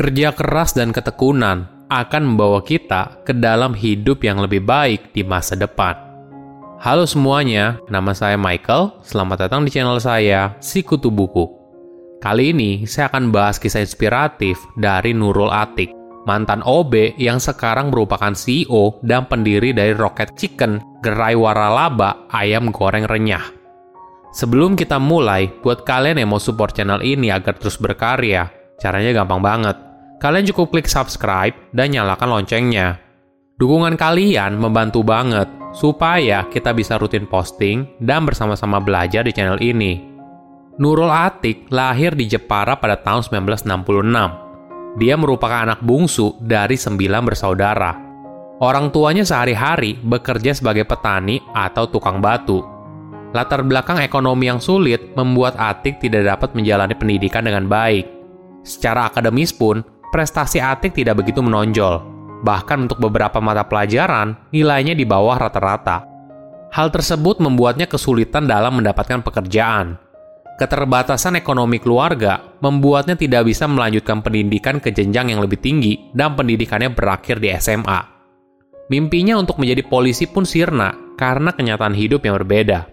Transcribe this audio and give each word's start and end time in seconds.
Kerja 0.00 0.32
keras 0.32 0.72
dan 0.72 0.96
ketekunan 0.96 1.68
akan 1.92 2.32
membawa 2.32 2.64
kita 2.64 3.20
ke 3.20 3.36
dalam 3.36 3.76
hidup 3.76 4.24
yang 4.24 4.40
lebih 4.40 4.64
baik 4.64 5.12
di 5.12 5.20
masa 5.20 5.52
depan. 5.60 5.92
Halo 6.80 7.04
semuanya, 7.04 7.76
nama 7.92 8.16
saya 8.16 8.40
Michael. 8.40 8.96
Selamat 9.04 9.44
datang 9.44 9.60
di 9.60 9.68
channel 9.68 10.00
saya, 10.00 10.56
Sikutu 10.56 11.12
Buku. 11.12 11.44
Kali 12.16 12.48
ini 12.48 12.88
saya 12.88 13.12
akan 13.12 13.28
bahas 13.28 13.60
kisah 13.60 13.84
inspiratif 13.84 14.56
dari 14.80 15.12
Nurul 15.12 15.52
Atik, 15.52 15.92
mantan 16.24 16.64
OB 16.64 17.20
yang 17.20 17.36
sekarang 17.36 17.92
merupakan 17.92 18.32
CEO 18.32 19.04
dan 19.04 19.28
pendiri 19.28 19.76
dari 19.76 19.92
Rocket 19.92 20.32
Chicken, 20.32 20.80
gerai 21.04 21.36
waralaba 21.36 22.24
ayam 22.32 22.72
goreng 22.72 23.04
renyah. 23.04 23.44
Sebelum 24.32 24.80
kita 24.80 24.96
mulai, 24.96 25.52
buat 25.60 25.84
kalian 25.84 26.24
yang 26.24 26.32
mau 26.32 26.40
support 26.40 26.72
channel 26.72 27.04
ini 27.04 27.28
agar 27.28 27.52
terus 27.60 27.76
berkarya, 27.76 28.48
caranya 28.80 29.12
gampang 29.12 29.44
banget 29.44 29.89
kalian 30.20 30.44
cukup 30.52 30.76
klik 30.76 30.86
subscribe 30.86 31.56
dan 31.72 31.96
nyalakan 31.96 32.28
loncengnya. 32.28 33.00
Dukungan 33.56 33.96
kalian 33.96 34.60
membantu 34.60 35.00
banget 35.00 35.48
supaya 35.72 36.44
kita 36.52 36.76
bisa 36.76 37.00
rutin 37.00 37.24
posting 37.24 37.88
dan 38.00 38.28
bersama-sama 38.28 38.78
belajar 38.84 39.24
di 39.24 39.32
channel 39.32 39.56
ini. 39.64 40.00
Nurul 40.80 41.12
Atik 41.12 41.68
lahir 41.72 42.16
di 42.16 42.28
Jepara 42.28 42.76
pada 42.76 43.00
tahun 43.00 43.24
1966. 43.24 45.00
Dia 45.00 45.14
merupakan 45.16 45.64
anak 45.64 45.80
bungsu 45.84 46.36
dari 46.40 46.76
sembilan 46.76 47.22
bersaudara. 47.24 47.92
Orang 48.60 48.92
tuanya 48.92 49.24
sehari-hari 49.24 49.96
bekerja 49.96 50.52
sebagai 50.52 50.84
petani 50.84 51.40
atau 51.56 51.88
tukang 51.88 52.20
batu. 52.20 52.60
Latar 53.32 53.62
belakang 53.64 54.02
ekonomi 54.04 54.50
yang 54.50 54.60
sulit 54.60 55.16
membuat 55.16 55.56
Atik 55.56 56.02
tidak 56.02 56.28
dapat 56.28 56.52
menjalani 56.52 56.92
pendidikan 56.96 57.46
dengan 57.46 57.70
baik. 57.70 58.04
Secara 58.66 59.08
akademis 59.08 59.54
pun, 59.54 59.80
prestasi 60.10 60.58
Atik 60.58 60.94
tidak 60.94 61.22
begitu 61.22 61.40
menonjol. 61.40 62.02
Bahkan 62.42 62.88
untuk 62.90 62.98
beberapa 62.98 63.38
mata 63.38 63.64
pelajaran, 63.64 64.50
nilainya 64.50 64.92
di 64.92 65.06
bawah 65.06 65.38
rata-rata. 65.38 66.06
Hal 66.70 66.90
tersebut 66.94 67.42
membuatnya 67.42 67.90
kesulitan 67.90 68.46
dalam 68.46 68.78
mendapatkan 68.78 69.22
pekerjaan. 69.26 69.98
Keterbatasan 70.60 71.40
ekonomi 71.40 71.80
keluarga 71.80 72.52
membuatnya 72.60 73.16
tidak 73.16 73.48
bisa 73.48 73.64
melanjutkan 73.64 74.20
pendidikan 74.20 74.76
ke 74.76 74.92
jenjang 74.92 75.32
yang 75.32 75.40
lebih 75.40 75.56
tinggi 75.56 76.12
dan 76.12 76.36
pendidikannya 76.36 76.92
berakhir 76.92 77.40
di 77.40 77.48
SMA. 77.56 78.00
Mimpinya 78.92 79.40
untuk 79.40 79.56
menjadi 79.56 79.86
polisi 79.86 80.28
pun 80.28 80.44
sirna 80.44 81.16
karena 81.16 81.56
kenyataan 81.56 81.96
hidup 81.96 82.26
yang 82.28 82.36
berbeda. 82.42 82.90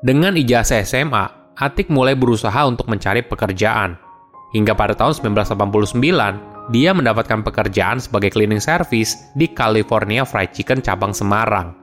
Dengan 0.00 0.38
ijazah 0.38 0.86
SMA, 0.86 1.24
Atik 1.56 1.88
mulai 1.88 2.12
berusaha 2.12 2.64
untuk 2.68 2.88
mencari 2.88 3.24
pekerjaan. 3.24 4.05
Hingga 4.56 4.72
pada 4.72 4.96
tahun 4.96 5.36
1989, 5.36 6.72
dia 6.72 6.96
mendapatkan 6.96 7.44
pekerjaan 7.44 8.00
sebagai 8.00 8.32
cleaning 8.32 8.64
service 8.64 9.28
di 9.36 9.52
California 9.52 10.24
Fried 10.24 10.56
Chicken 10.56 10.80
cabang 10.80 11.12
Semarang. 11.12 11.76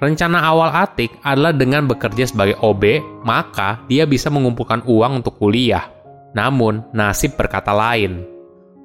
Rencana 0.00 0.40
awal 0.40 0.72
Atik 0.72 1.12
adalah 1.20 1.52
dengan 1.52 1.84
bekerja 1.84 2.24
sebagai 2.24 2.56
OB, 2.64 3.04
maka 3.28 3.84
dia 3.92 4.08
bisa 4.08 4.32
mengumpulkan 4.32 4.88
uang 4.88 5.20
untuk 5.20 5.36
kuliah. 5.36 5.84
Namun, 6.32 6.80
nasib 6.96 7.36
berkata 7.36 7.76
lain. 7.76 8.24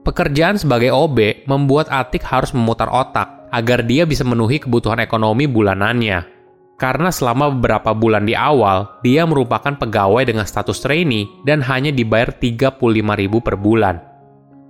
Pekerjaan 0.04 0.60
sebagai 0.60 0.92
OB 0.92 1.48
membuat 1.48 1.88
Atik 1.96 2.28
harus 2.28 2.52
memutar 2.52 2.92
otak 2.92 3.48
agar 3.56 3.88
dia 3.88 4.04
bisa 4.04 4.28
memenuhi 4.28 4.60
kebutuhan 4.60 5.00
ekonomi 5.00 5.48
bulanannya 5.48 6.33
karena 6.78 7.14
selama 7.14 7.54
beberapa 7.54 7.94
bulan 7.94 8.26
di 8.26 8.34
awal, 8.34 9.00
dia 9.06 9.24
merupakan 9.24 9.78
pegawai 9.78 10.26
dengan 10.26 10.44
status 10.44 10.82
trainee 10.82 11.30
dan 11.46 11.62
hanya 11.64 11.94
dibayar 11.94 12.34
35.000 12.34 12.82
per 13.40 13.56
bulan. 13.56 13.96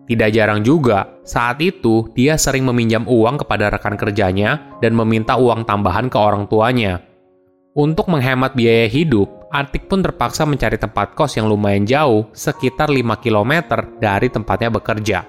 Tidak 0.04 0.30
jarang 0.36 0.62
juga, 0.68 1.08
saat 1.24 1.64
itu 1.64 2.12
dia 2.12 2.36
sering 2.36 2.68
meminjam 2.68 3.08
uang 3.08 3.42
kepada 3.48 3.72
rekan 3.72 3.96
kerjanya 3.96 4.75
dan 4.84 4.91
meminta 4.94 5.40
uang 5.40 5.64
tambahan 5.64 6.12
ke 6.12 6.18
orang 6.19 6.44
tuanya. 6.52 7.00
Untuk 7.74 8.12
menghemat 8.12 8.53
biaya 8.53 8.85
hidup, 8.91 9.44
Atik 9.53 9.85
pun 9.85 10.02
terpaksa 10.02 10.50
mencari 10.50 10.81
tempat 10.81 11.14
kos 11.14 11.38
yang 11.38 11.46
lumayan 11.46 11.85
jauh, 11.85 12.25
sekitar 12.34 12.90
5 12.90 13.22
km 13.22 13.53
dari 14.02 14.25
tempatnya 14.25 14.74
bekerja. 14.74 15.20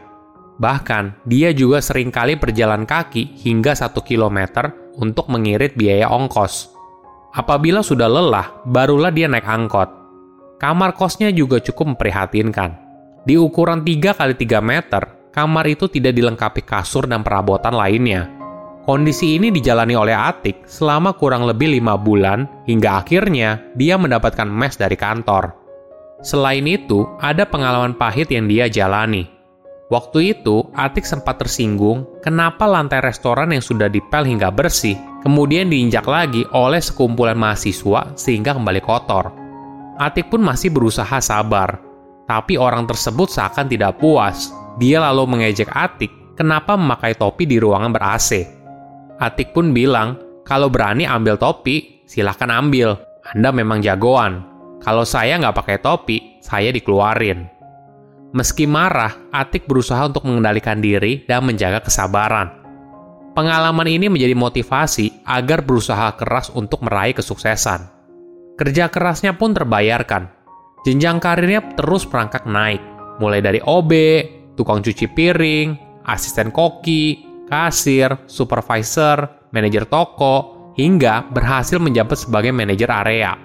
Bahkan, 0.54 1.26
dia 1.26 1.50
juga 1.50 1.82
sering 1.82 2.14
kali 2.14 2.38
berjalan 2.38 2.86
kaki 2.86 3.42
hingga 3.42 3.74
1 3.74 3.90
km 4.06 4.70
untuk 4.94 5.26
mengirit 5.26 5.74
biaya 5.74 6.06
ongkos. 6.10 6.70
Apabila 7.34 7.82
sudah 7.82 8.06
lelah, 8.06 8.62
barulah 8.62 9.10
dia 9.10 9.26
naik 9.26 9.42
angkot. 9.42 9.90
Kamar 10.62 10.94
kosnya 10.94 11.34
juga 11.34 11.58
cukup 11.58 11.98
memprihatinkan. 11.98 12.78
Di 13.26 13.34
ukuran 13.34 13.82
3 13.82 14.14
kali 14.14 14.34
3 14.38 14.62
meter, 14.62 15.02
kamar 15.34 15.66
itu 15.66 15.90
tidak 15.90 16.14
dilengkapi 16.14 16.62
kasur 16.62 17.10
dan 17.10 17.26
perabotan 17.26 17.74
lainnya. 17.74 18.30
Kondisi 18.86 19.34
ini 19.34 19.50
dijalani 19.50 19.98
oleh 19.98 20.14
Atik 20.14 20.68
selama 20.70 21.16
kurang 21.18 21.48
lebih 21.48 21.74
lima 21.74 21.98
bulan 21.98 22.46
hingga 22.68 23.02
akhirnya 23.02 23.74
dia 23.74 23.98
mendapatkan 23.98 24.46
mes 24.46 24.78
dari 24.78 24.94
kantor. 24.94 25.56
Selain 26.22 26.62
itu, 26.68 27.02
ada 27.18 27.48
pengalaman 27.48 27.98
pahit 27.98 28.30
yang 28.30 28.46
dia 28.46 28.70
jalani. 28.70 29.33
Waktu 29.94 30.34
itu, 30.34 30.66
Atik 30.74 31.06
sempat 31.06 31.38
tersinggung 31.38 32.02
kenapa 32.18 32.66
lantai 32.66 32.98
restoran 32.98 33.54
yang 33.54 33.62
sudah 33.62 33.86
dipel 33.86 34.26
hingga 34.26 34.50
bersih, 34.50 34.98
kemudian 35.22 35.70
diinjak 35.70 36.02
lagi 36.10 36.42
oleh 36.50 36.82
sekumpulan 36.82 37.38
mahasiswa 37.38 38.10
sehingga 38.18 38.58
kembali 38.58 38.82
kotor. 38.82 39.30
Atik 39.94 40.34
pun 40.34 40.42
masih 40.42 40.74
berusaha 40.74 41.22
sabar, 41.22 41.78
tapi 42.26 42.58
orang 42.58 42.90
tersebut 42.90 43.30
seakan 43.30 43.70
tidak 43.70 44.02
puas. 44.02 44.50
Dia 44.82 44.98
lalu 44.98 45.30
mengejek 45.30 45.70
Atik 45.70 46.10
kenapa 46.34 46.74
memakai 46.74 47.14
topi 47.14 47.46
di 47.46 47.62
ruangan 47.62 47.94
ber-AC. 47.94 48.30
Atik 49.22 49.54
pun 49.54 49.70
bilang, 49.70 50.18
kalau 50.42 50.74
berani 50.74 51.06
ambil 51.06 51.38
topi, 51.38 52.02
silahkan 52.02 52.50
ambil. 52.50 52.98
Anda 53.30 53.54
memang 53.54 53.78
jagoan. 53.78 54.42
Kalau 54.82 55.06
saya 55.06 55.38
nggak 55.38 55.54
pakai 55.54 55.78
topi, 55.78 56.42
saya 56.42 56.74
dikeluarin. 56.74 57.53
Meski 58.34 58.66
marah, 58.66 59.30
Atik 59.30 59.70
berusaha 59.70 60.10
untuk 60.10 60.26
mengendalikan 60.26 60.82
diri 60.82 61.22
dan 61.22 61.46
menjaga 61.46 61.78
kesabaran. 61.86 62.50
Pengalaman 63.30 63.86
ini 63.86 64.10
menjadi 64.10 64.34
motivasi 64.34 65.22
agar 65.22 65.62
berusaha 65.62 66.10
keras 66.18 66.50
untuk 66.50 66.82
meraih 66.82 67.14
kesuksesan. 67.14 67.86
Kerja 68.58 68.90
kerasnya 68.90 69.38
pun 69.38 69.54
terbayarkan. 69.54 70.26
Jenjang 70.82 71.22
karirnya 71.22 71.62
terus 71.78 72.10
merangkak 72.10 72.42
naik, 72.42 72.82
mulai 73.22 73.38
dari 73.38 73.62
OB, 73.62 73.92
tukang 74.58 74.82
cuci 74.82 75.14
piring, 75.14 76.02
asisten 76.02 76.50
koki, 76.50 77.22
kasir, 77.46 78.18
supervisor, 78.26 79.46
manajer 79.54 79.86
toko, 79.86 80.74
hingga 80.74 81.30
berhasil 81.30 81.78
menjabat 81.78 82.18
sebagai 82.18 82.50
manajer 82.50 82.90
area. 82.90 83.38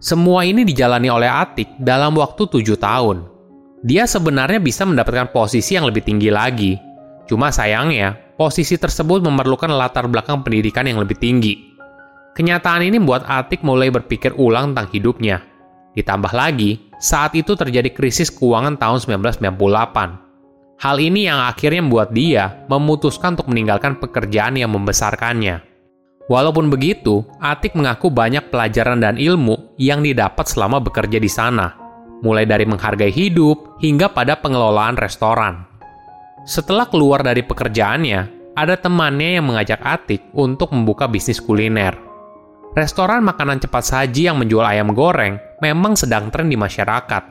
Semua 0.00 0.48
ini 0.48 0.64
dijalani 0.64 1.12
oleh 1.12 1.28
Atik 1.28 1.68
dalam 1.76 2.16
waktu 2.16 2.48
tujuh 2.48 2.80
tahun 2.80 3.35
dia 3.86 4.02
sebenarnya 4.02 4.58
bisa 4.58 4.82
mendapatkan 4.82 5.30
posisi 5.30 5.78
yang 5.78 5.86
lebih 5.86 6.02
tinggi 6.02 6.26
lagi. 6.26 6.74
Cuma 7.30 7.54
sayangnya, 7.54 8.18
posisi 8.34 8.74
tersebut 8.74 9.22
memerlukan 9.22 9.70
latar 9.70 10.10
belakang 10.10 10.42
pendidikan 10.42 10.90
yang 10.90 10.98
lebih 10.98 11.14
tinggi. 11.14 11.78
Kenyataan 12.34 12.82
ini 12.82 12.98
membuat 12.98 13.30
Atik 13.30 13.62
mulai 13.62 13.94
berpikir 13.94 14.34
ulang 14.34 14.74
tentang 14.74 14.90
hidupnya. 14.90 15.38
Ditambah 15.94 16.34
lagi, 16.34 16.90
saat 16.98 17.38
itu 17.38 17.54
terjadi 17.54 17.94
krisis 17.94 18.34
keuangan 18.34 18.74
tahun 18.74 19.22
1998. 19.22 20.82
Hal 20.82 20.96
ini 20.98 21.30
yang 21.30 21.46
akhirnya 21.46 21.80
membuat 21.80 22.10
dia 22.10 22.66
memutuskan 22.66 23.38
untuk 23.38 23.54
meninggalkan 23.54 24.02
pekerjaan 24.02 24.58
yang 24.58 24.74
membesarkannya. 24.74 25.62
Walaupun 26.26 26.74
begitu, 26.74 27.22
Atik 27.38 27.78
mengaku 27.78 28.10
banyak 28.10 28.50
pelajaran 28.50 28.98
dan 28.98 29.14
ilmu 29.14 29.78
yang 29.78 30.02
didapat 30.02 30.50
selama 30.50 30.82
bekerja 30.82 31.22
di 31.22 31.30
sana 31.30 31.85
mulai 32.24 32.48
dari 32.48 32.64
menghargai 32.64 33.12
hidup 33.12 33.80
hingga 33.82 34.12
pada 34.12 34.38
pengelolaan 34.40 34.96
restoran. 34.96 35.66
Setelah 36.46 36.86
keluar 36.86 37.26
dari 37.26 37.42
pekerjaannya, 37.42 38.54
ada 38.54 38.78
temannya 38.78 39.36
yang 39.36 39.50
mengajak 39.50 39.82
Atik 39.82 40.32
untuk 40.32 40.70
membuka 40.72 41.10
bisnis 41.10 41.42
kuliner. 41.42 41.98
Restoran 42.72 43.26
makanan 43.26 43.60
cepat 43.60 43.84
saji 43.84 44.30
yang 44.30 44.38
menjual 44.38 44.62
ayam 44.62 44.94
goreng 44.94 45.42
memang 45.58 45.98
sedang 45.98 46.30
tren 46.30 46.46
di 46.46 46.54
masyarakat. 46.54 47.22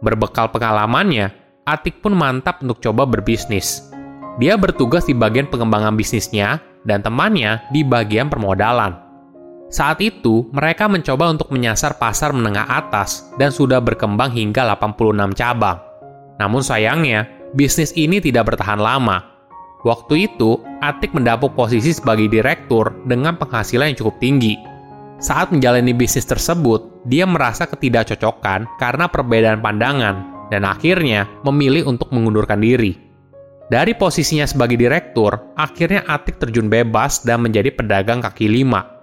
Berbekal 0.00 0.48
pengalamannya, 0.48 1.30
Atik 1.68 2.00
pun 2.00 2.16
mantap 2.16 2.64
untuk 2.64 2.80
coba 2.80 3.04
berbisnis. 3.04 3.92
Dia 4.40 4.58
bertugas 4.58 5.06
di 5.06 5.14
bagian 5.14 5.46
pengembangan 5.46 5.94
bisnisnya 5.94 6.58
dan 6.88 7.04
temannya 7.04 7.62
di 7.70 7.84
bagian 7.84 8.32
permodalan. 8.32 9.03
Saat 9.74 9.98
itu, 10.06 10.46
mereka 10.54 10.86
mencoba 10.86 11.34
untuk 11.34 11.50
menyasar 11.50 11.98
pasar 11.98 12.30
menengah 12.30 12.62
atas 12.62 13.26
dan 13.42 13.50
sudah 13.50 13.82
berkembang 13.82 14.30
hingga 14.30 14.62
86 14.70 15.34
cabang. 15.34 15.82
Namun 16.38 16.62
sayangnya, 16.62 17.26
bisnis 17.58 17.90
ini 17.98 18.22
tidak 18.22 18.54
bertahan 18.54 18.78
lama. 18.78 19.34
Waktu 19.82 20.30
itu, 20.30 20.62
Atik 20.78 21.10
mendapuk 21.10 21.58
posisi 21.58 21.90
sebagai 21.90 22.30
direktur 22.30 22.94
dengan 23.02 23.34
penghasilan 23.34 23.90
yang 23.90 23.98
cukup 23.98 24.22
tinggi. 24.22 24.54
Saat 25.18 25.50
menjalani 25.50 25.90
bisnis 25.90 26.22
tersebut, 26.22 27.02
dia 27.10 27.26
merasa 27.26 27.66
ketidakcocokan 27.66 28.78
karena 28.78 29.10
perbedaan 29.10 29.58
pandangan 29.58 30.46
dan 30.54 30.62
akhirnya 30.62 31.26
memilih 31.42 31.90
untuk 31.90 32.14
mengundurkan 32.14 32.62
diri. 32.62 32.94
Dari 33.66 33.98
posisinya 33.98 34.46
sebagai 34.46 34.78
direktur, 34.78 35.50
akhirnya 35.58 36.06
Atik 36.06 36.38
terjun 36.38 36.70
bebas 36.70 37.26
dan 37.26 37.42
menjadi 37.42 37.74
pedagang 37.74 38.22
kaki 38.22 38.46
lima. 38.46 38.93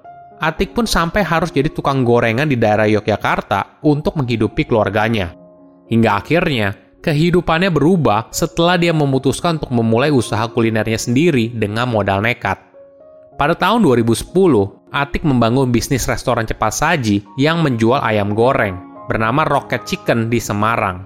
Atik 0.42 0.74
pun 0.74 0.90
sampai 0.90 1.22
harus 1.22 1.54
jadi 1.54 1.70
tukang 1.70 2.02
gorengan 2.02 2.50
di 2.50 2.58
daerah 2.58 2.90
Yogyakarta 2.90 3.86
untuk 3.86 4.18
menghidupi 4.18 4.66
keluarganya. 4.66 5.38
Hingga 5.86 6.18
akhirnya, 6.18 6.74
kehidupannya 7.06 7.70
berubah 7.70 8.34
setelah 8.34 8.74
dia 8.74 8.90
memutuskan 8.90 9.62
untuk 9.62 9.70
memulai 9.70 10.10
usaha 10.10 10.42
kulinernya 10.50 10.98
sendiri 10.98 11.54
dengan 11.54 11.86
modal 11.86 12.26
nekat. 12.26 12.58
Pada 13.38 13.54
tahun 13.54 13.86
2010, 13.86 14.34
Atik 14.90 15.24
membangun 15.24 15.70
bisnis 15.70 16.10
restoran 16.10 16.50
cepat 16.50 16.74
saji 16.74 17.22
yang 17.38 17.62
menjual 17.62 18.02
ayam 18.02 18.34
goreng 18.34 19.06
bernama 19.06 19.46
Rocket 19.46 19.86
Chicken 19.86 20.28
di 20.28 20.42
Semarang. 20.42 21.06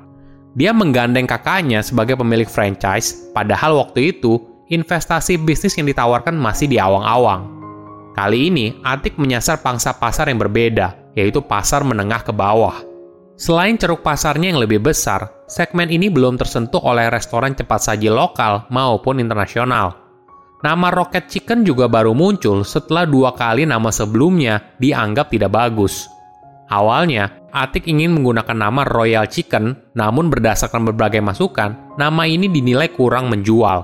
Dia 0.56 0.72
menggandeng 0.72 1.28
kakaknya 1.28 1.84
sebagai 1.84 2.16
pemilik 2.16 2.48
franchise, 2.48 3.30
padahal 3.36 3.84
waktu 3.84 4.16
itu 4.16 4.40
investasi 4.72 5.38
bisnis 5.44 5.76
yang 5.76 5.86
ditawarkan 5.86 6.34
masih 6.34 6.66
di 6.66 6.80
awang-awang. 6.80 7.55
Kali 8.16 8.48
ini, 8.48 8.72
Atik 8.80 9.20
menyasar 9.20 9.60
pangsa 9.60 9.92
pasar 10.00 10.32
yang 10.32 10.40
berbeda, 10.40 11.12
yaitu 11.20 11.44
pasar 11.44 11.84
menengah 11.84 12.24
ke 12.24 12.32
bawah. 12.32 12.80
Selain 13.36 13.76
ceruk 13.76 14.00
pasarnya 14.00 14.56
yang 14.56 14.64
lebih 14.64 14.80
besar, 14.80 15.44
segmen 15.52 15.92
ini 15.92 16.08
belum 16.08 16.40
tersentuh 16.40 16.80
oleh 16.80 17.12
restoran 17.12 17.52
cepat 17.52 17.92
saji 17.92 18.08
lokal 18.08 18.72
maupun 18.72 19.20
internasional. 19.20 20.00
Nama 20.64 20.88
Rocket 20.96 21.28
Chicken 21.28 21.68
juga 21.68 21.92
baru 21.92 22.16
muncul 22.16 22.64
setelah 22.64 23.04
dua 23.04 23.36
kali 23.36 23.68
nama 23.68 23.92
sebelumnya 23.92 24.80
dianggap 24.80 25.36
tidak 25.36 25.52
bagus. 25.52 26.08
Awalnya, 26.72 27.52
Atik 27.52 27.92
ingin 27.92 28.16
menggunakan 28.16 28.56
nama 28.56 28.88
Royal 28.88 29.28
Chicken, 29.28 29.92
namun 29.92 30.32
berdasarkan 30.32 30.88
berbagai 30.88 31.20
masukan, 31.20 32.00
nama 32.00 32.24
ini 32.24 32.48
dinilai 32.48 32.96
kurang 32.96 33.28
menjual. 33.28 33.84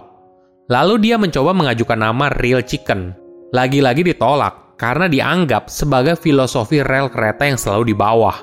Lalu 0.72 0.96
dia 1.04 1.20
mencoba 1.20 1.52
mengajukan 1.52 2.00
nama 2.00 2.32
Real 2.32 2.64
Chicken. 2.64 3.21
Lagi-lagi 3.52 4.08
ditolak 4.08 4.80
karena 4.80 5.12
dianggap 5.12 5.68
sebagai 5.68 6.16
filosofi 6.16 6.80
rel 6.80 7.12
kereta 7.12 7.44
yang 7.44 7.60
selalu 7.60 7.92
di 7.92 7.96
bawah. 8.00 8.40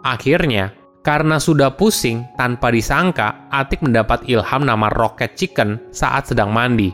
Akhirnya, 0.00 0.72
karena 1.04 1.36
sudah 1.36 1.76
pusing 1.76 2.24
tanpa 2.40 2.72
disangka, 2.72 3.44
Atik 3.52 3.84
mendapat 3.84 4.24
ilham 4.24 4.64
nama 4.64 4.88
Rocket 4.88 5.36
Chicken 5.36 5.92
saat 5.92 6.32
sedang 6.32 6.48
mandi. 6.48 6.88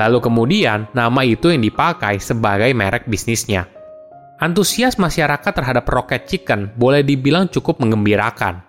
Lalu 0.00 0.18
kemudian, 0.24 0.88
nama 0.96 1.20
itu 1.28 1.52
yang 1.52 1.60
dipakai 1.60 2.16
sebagai 2.16 2.72
merek 2.72 3.04
bisnisnya. 3.04 3.68
Antusias 4.40 4.96
masyarakat 4.96 5.52
terhadap 5.52 5.84
Rocket 5.84 6.24
Chicken 6.24 6.72
boleh 6.72 7.04
dibilang 7.04 7.52
cukup 7.52 7.84
mengembirakan. 7.84 8.64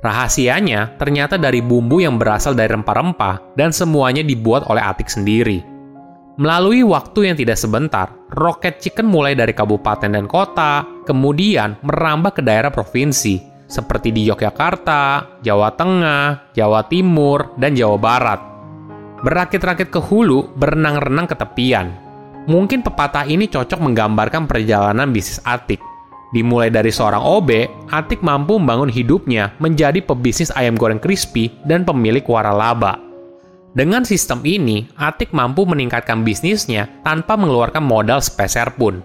Rahasianya 0.00 0.96
ternyata 0.96 1.36
dari 1.36 1.60
bumbu 1.60 2.00
yang 2.00 2.16
berasal 2.16 2.56
dari 2.56 2.72
rempah-rempah 2.72 3.56
dan 3.60 3.76
semuanya 3.76 4.24
dibuat 4.24 4.68
oleh 4.72 4.80
Atik 4.80 5.12
sendiri. 5.12 5.73
Melalui 6.34 6.82
waktu 6.82 7.30
yang 7.30 7.36
tidak 7.38 7.54
sebentar, 7.54 8.10
Rocket 8.34 8.82
Chicken 8.82 9.06
mulai 9.06 9.38
dari 9.38 9.54
kabupaten 9.54 10.10
dan 10.10 10.26
kota, 10.26 10.82
kemudian 11.06 11.78
merambah 11.86 12.34
ke 12.34 12.42
daerah 12.42 12.74
provinsi, 12.74 13.38
seperti 13.70 14.10
di 14.10 14.26
Yogyakarta, 14.26 15.38
Jawa 15.46 15.70
Tengah, 15.78 16.50
Jawa 16.58 16.90
Timur, 16.90 17.54
dan 17.54 17.78
Jawa 17.78 17.98
Barat. 18.02 18.40
Berakit-rakit 19.22 19.94
ke 19.94 20.02
hulu, 20.02 20.58
berenang-renang 20.58 21.30
ke 21.30 21.38
tepian, 21.38 22.04
Mungkin 22.44 22.84
pepatah 22.84 23.24
ini 23.24 23.48
cocok 23.48 23.80
menggambarkan 23.80 24.44
perjalanan 24.44 25.08
bisnis 25.08 25.40
Atik. 25.48 25.80
Dimulai 26.36 26.68
dari 26.68 26.92
seorang 26.92 27.24
OB, 27.24 27.48
Atik 27.88 28.20
mampu 28.20 28.60
membangun 28.60 28.92
hidupnya 28.92 29.56
menjadi 29.56 30.04
pebisnis 30.04 30.52
ayam 30.52 30.76
goreng 30.76 31.00
crispy 31.00 31.48
dan 31.64 31.88
pemilik 31.88 32.20
waralaba. 32.28 33.00
Dengan 33.74 34.06
sistem 34.06 34.38
ini, 34.46 34.86
Atik 34.94 35.34
mampu 35.34 35.66
meningkatkan 35.66 36.22
bisnisnya 36.22 36.86
tanpa 37.02 37.34
mengeluarkan 37.34 37.82
modal 37.82 38.22
sepeser 38.22 38.70
pun. 38.78 39.02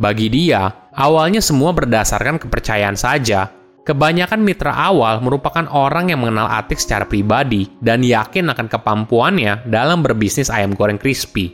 Bagi 0.00 0.32
dia, 0.32 0.88
awalnya 0.96 1.44
semua 1.44 1.76
berdasarkan 1.76 2.40
kepercayaan 2.40 2.96
saja. 2.96 3.52
Kebanyakan 3.84 4.40
mitra 4.40 4.72
awal 4.72 5.20
merupakan 5.20 5.68
orang 5.68 6.08
yang 6.08 6.24
mengenal 6.24 6.48
Atik 6.48 6.80
secara 6.80 7.04
pribadi 7.04 7.68
dan 7.84 8.00
yakin 8.00 8.48
akan 8.48 8.68
kemampuannya 8.72 9.68
dalam 9.68 10.00
berbisnis 10.00 10.48
ayam 10.48 10.72
goreng 10.72 10.96
crispy. 10.96 11.52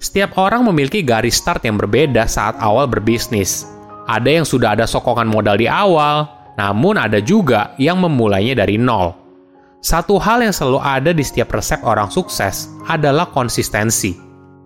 Setiap 0.00 0.40
orang 0.40 0.64
memiliki 0.64 1.04
garis 1.04 1.36
start 1.36 1.68
yang 1.68 1.76
berbeda 1.76 2.24
saat 2.24 2.56
awal 2.64 2.88
berbisnis. 2.88 3.68
Ada 4.08 4.40
yang 4.40 4.46
sudah 4.48 4.72
ada 4.72 4.88
sokongan 4.88 5.28
modal 5.28 5.60
di 5.60 5.68
awal, 5.68 6.24
namun 6.56 6.96
ada 6.96 7.20
juga 7.20 7.76
yang 7.76 8.00
memulainya 8.00 8.56
dari 8.56 8.80
nol. 8.80 9.27
Satu 9.78 10.18
hal 10.18 10.42
yang 10.42 10.50
selalu 10.50 10.82
ada 10.82 11.14
di 11.14 11.22
setiap 11.22 11.54
resep 11.54 11.78
orang 11.86 12.10
sukses 12.10 12.66
adalah 12.90 13.30
konsistensi. 13.30 14.10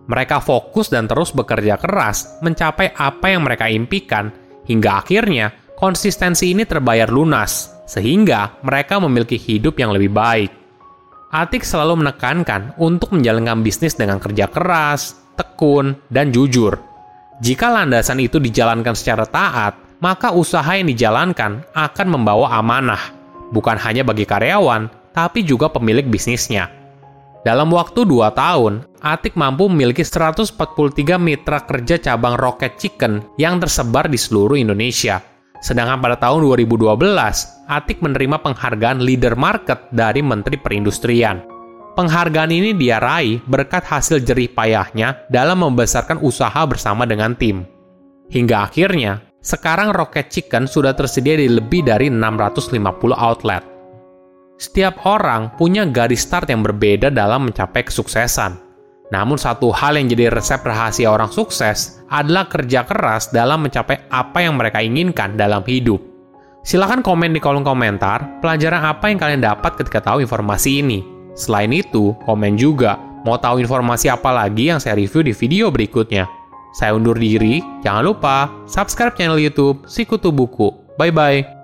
Mereka 0.09 0.41
fokus 0.41 0.88
dan 0.88 1.05
terus 1.05 1.37
bekerja 1.37 1.76
keras 1.76 2.41
mencapai 2.41 2.97
apa 2.97 3.29
yang 3.29 3.44
mereka 3.44 3.69
impikan, 3.69 4.32
hingga 4.64 5.05
akhirnya 5.05 5.53
konsistensi 5.76 6.56
ini 6.56 6.64
terbayar 6.64 7.12
lunas, 7.12 7.70
sehingga 7.85 8.56
mereka 8.64 8.99
memiliki 9.05 9.37
hidup 9.37 9.76
yang 9.76 9.93
lebih 9.93 10.11
baik. 10.11 10.50
Atik 11.32 11.65
selalu 11.65 12.05
menekankan 12.05 12.76
untuk 12.81 13.12
menjalankan 13.12 13.61
bisnis 13.61 13.93
dengan 13.93 14.17
kerja 14.17 14.49
keras, 14.49 15.17
tekun, 15.37 15.97
dan 16.08 16.32
jujur. 16.32 16.76
Jika 17.44 17.69
landasan 17.69 18.20
itu 18.20 18.41
dijalankan 18.41 18.97
secara 18.97 19.29
taat, 19.29 19.76
maka 20.00 20.32
usaha 20.32 20.73
yang 20.73 20.88
dijalankan 20.88 21.65
akan 21.73 22.06
membawa 22.08 22.58
amanah, 22.61 23.00
bukan 23.53 23.76
hanya 23.81 24.05
bagi 24.05 24.29
karyawan, 24.29 25.02
tapi 25.12 25.44
juga 25.44 25.69
pemilik 25.69 26.05
bisnisnya. 26.09 26.73
Dalam 27.43 27.75
waktu 27.75 28.06
2 28.06 28.31
tahun, 28.38 28.87
Atik 29.03 29.35
mampu 29.35 29.67
memiliki 29.67 30.06
143 30.06 30.55
mitra 31.19 31.59
kerja 31.67 31.99
cabang 31.99 32.38
Rocket 32.38 32.79
Chicken 32.79 33.35
yang 33.35 33.59
tersebar 33.59 34.06
di 34.06 34.14
seluruh 34.14 34.55
Indonesia. 34.55 35.19
Sedangkan 35.59 35.99
pada 35.99 36.19
tahun 36.23 36.47
2012, 36.47 37.03
Atik 37.67 37.99
menerima 37.99 38.38
penghargaan 38.47 39.03
Leader 39.03 39.35
Market 39.35 39.91
dari 39.91 40.23
Menteri 40.23 40.55
Perindustrian. 40.55 41.43
Penghargaan 41.99 42.55
ini 42.55 42.79
dia 42.79 43.03
raih 43.03 43.43
berkat 43.43 43.85
hasil 43.91 44.23
jerih 44.23 44.55
payahnya 44.55 45.26
dalam 45.26 45.67
membesarkan 45.67 46.23
usaha 46.23 46.62
bersama 46.62 47.05
dengan 47.11 47.35
tim. 47.35 47.67
Hingga 48.31 48.70
akhirnya, 48.70 49.19
sekarang 49.43 49.91
Rocket 49.91 50.31
Chicken 50.31 50.70
sudah 50.70 50.94
tersedia 50.94 51.35
di 51.35 51.50
lebih 51.50 51.82
dari 51.82 52.06
650 52.06 52.79
outlet. 53.19 53.72
Setiap 54.63 55.03
orang 55.11 55.59
punya 55.59 55.83
garis 55.91 56.23
start 56.23 56.47
yang 56.47 56.63
berbeda 56.63 57.11
dalam 57.11 57.51
mencapai 57.51 57.83
kesuksesan. 57.83 58.63
Namun 59.11 59.35
satu 59.35 59.75
hal 59.75 59.99
yang 59.99 60.07
jadi 60.07 60.31
resep 60.31 60.63
rahasia 60.63 61.11
orang 61.11 61.35
sukses 61.35 61.99
adalah 62.07 62.47
kerja 62.47 62.87
keras 62.87 63.35
dalam 63.35 63.67
mencapai 63.67 64.07
apa 64.07 64.39
yang 64.39 64.55
mereka 64.55 64.79
inginkan 64.79 65.35
dalam 65.35 65.67
hidup. 65.67 65.99
Silahkan 66.63 67.03
komen 67.03 67.35
di 67.35 67.43
kolom 67.43 67.67
komentar 67.67 68.39
pelajaran 68.39 68.87
apa 68.87 69.11
yang 69.11 69.19
kalian 69.19 69.43
dapat 69.43 69.83
ketika 69.83 69.99
tahu 69.99 70.23
informasi 70.23 70.79
ini. 70.79 71.03
Selain 71.35 71.75
itu, 71.75 72.15
komen 72.23 72.55
juga 72.55 73.03
mau 73.27 73.35
tahu 73.35 73.59
informasi 73.59 74.15
apa 74.15 74.31
lagi 74.31 74.71
yang 74.71 74.79
saya 74.79 74.95
review 74.95 75.27
di 75.27 75.35
video 75.35 75.75
berikutnya. 75.75 76.31
Saya 76.79 76.95
undur 76.95 77.19
diri, 77.19 77.59
jangan 77.83 78.15
lupa 78.15 78.47
subscribe 78.71 79.19
channel 79.19 79.43
YouTube 79.43 79.83
Sikutu 79.91 80.31
Buku. 80.31 80.71
Bye 80.95 81.11
bye. 81.11 81.62